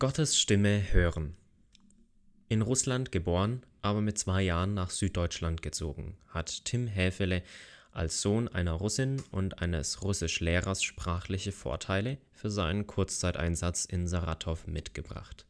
[0.00, 1.36] Gottes Stimme hören.
[2.46, 7.42] In Russland geboren, aber mit zwei Jahren nach Süddeutschland gezogen, hat Tim Häfele
[7.90, 15.46] als Sohn einer Russin und eines Russischlehrers sprachliche Vorteile für seinen Kurzzeiteinsatz in Saratow mitgebracht.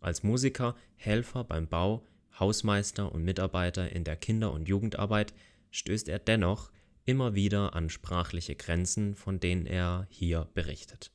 [0.00, 2.04] Als Musiker, Helfer beim Bau,
[2.40, 5.32] Hausmeister und Mitarbeiter in der Kinder und Jugendarbeit
[5.70, 6.72] stößt er dennoch
[7.04, 11.12] immer wieder an sprachliche Grenzen, von denen er hier berichtet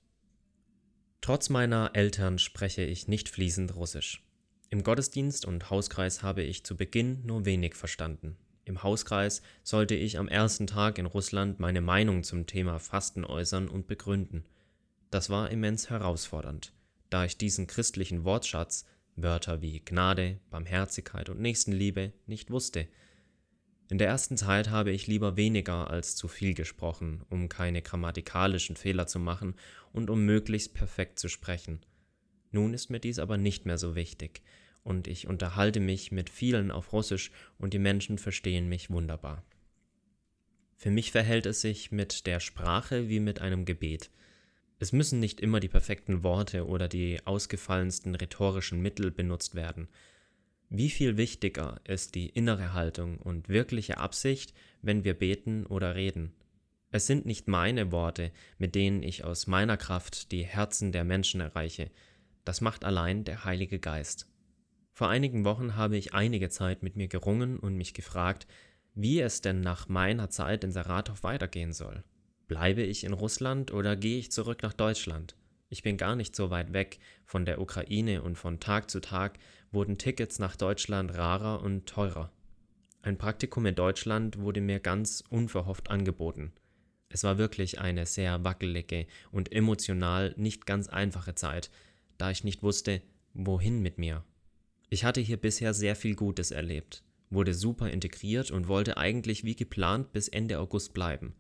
[1.22, 4.24] Trotz meiner Eltern spreche ich nicht fließend Russisch.
[4.70, 8.38] Im Gottesdienst und Hauskreis habe ich zu Beginn nur wenig verstanden.
[8.66, 13.70] Im Hauskreis sollte ich am ersten Tag in Russland meine Meinung zum Thema Fasten äußern
[13.70, 14.46] und begründen.
[15.12, 16.74] Das war immens herausfordernd,
[17.12, 18.86] da ich diesen christlichen Wortschatz,
[19.16, 22.88] Wörter wie Gnade, Barmherzigkeit und Nächstenliebe, nicht wusste–
[23.92, 28.78] in der ersten Zeit habe ich lieber weniger als zu viel gesprochen, um keine grammatikalischen
[28.78, 29.54] Fehler zu machen
[29.92, 31.82] und um möglichst perfekt zu sprechen.
[32.52, 34.44] Nun ist mir dies aber nicht mehr so wichtig,
[34.86, 39.44] und ich unterhalte mich mit vielen auf Russisch und die Menschen verstehen mich wunderbar.
[40.78, 44.10] Für mich verhält es sich mit der Sprache wie mit einem Gebet.
[44.80, 49.90] Es müssen nicht immer die perfekten Worte oder die ausgefallensten rhetorischen Mittel benutzt werden,
[50.74, 56.32] wie viel wichtiger ist die innere Haltung und wirkliche Absicht, wenn wir beten oder reden?
[56.92, 61.42] Es sind nicht meine Worte, mit denen ich aus meiner Kraft die Herzen der Menschen
[61.42, 61.92] erreiche,
[62.46, 64.28] das macht allein der Heilige Geist.
[64.94, 68.48] Vor einigen Wochen habe ich einige Zeit mit mir gerungen und mich gefragt,
[68.96, 72.04] wie es denn nach meiner Zeit in Saratow weitergehen soll.
[72.48, 75.36] Bleibe ich in Russland oder gehe ich zurück nach Deutschland?
[75.72, 79.40] Ich bin gar nicht so weit weg von der Ukraine und von Tag zu Tag
[79.72, 82.30] wurden Tickets nach Deutschland rarer und teurer.
[83.02, 86.52] Ein Praktikum in Deutschland wurde mir ganz unverhofft angeboten.
[87.08, 91.72] Es war wirklich eine sehr wackelige und emotional nicht ganz einfache Zeit,
[92.18, 93.02] da ich nicht wusste,
[93.34, 94.26] wohin mit mir.
[94.90, 99.56] Ich hatte hier bisher sehr viel Gutes erlebt, wurde super integriert und wollte eigentlich wie
[99.56, 101.34] geplant bis Ende August bleiben.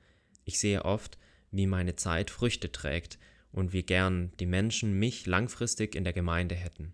[0.45, 1.17] Ich sehe oft,
[1.51, 3.19] wie meine Zeit Früchte trägt
[3.51, 6.94] und wie gern die Menschen mich langfristig in der Gemeinde hätten.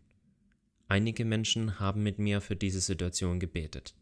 [0.87, 3.93] Einige Menschen haben mit mir für diese Situation gebetet.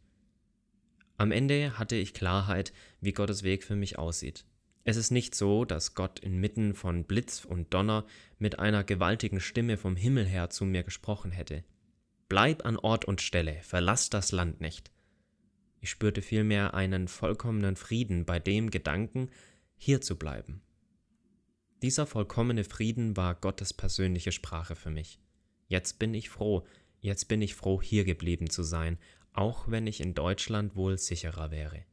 [1.17, 4.45] Am Ende hatte ich Klarheit, wie Gottes Weg für mich aussieht.
[4.83, 8.05] Es ist nicht so, dass Gott inmitten von Blitz und Donner
[8.37, 11.63] mit einer gewaltigen Stimme vom Himmel her zu mir gesprochen hätte.
[12.29, 14.91] Bleib an Ort und Stelle, verlass das Land nicht.
[15.79, 19.29] Ich spürte vielmehr einen vollkommenen Frieden bei dem Gedanken,
[19.77, 20.61] hier zu bleiben.
[21.81, 25.19] Dieser vollkommene Frieden war Gottes persönliche Sprache für mich.
[25.67, 26.65] Jetzt bin ich froh,
[27.01, 28.97] jetzt bin ich froh, hier geblieben zu sein,
[29.33, 31.83] auch wenn ich in Deutschland wohl sicherer wäre.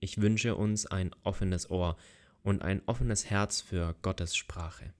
[0.00, 1.96] Ich wünsche uns ein offenes Ohr
[2.42, 4.92] und ein offenes Herz für Gottes Sprache.